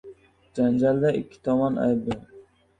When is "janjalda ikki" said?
0.55-1.37